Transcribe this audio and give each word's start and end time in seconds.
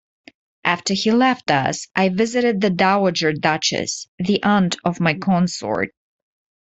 After 0.63 0.95
he 0.95 1.11
left 1.11 1.51
us, 1.51 1.87
I 1.95 2.09
visited 2.09 2.59
the 2.59 2.71
Dowager 2.71 3.33
Duchess, 3.33 4.07
the 4.17 4.41
aunt 4.41 4.75
of 4.83 4.99
my 4.99 5.13
consort. 5.13 5.89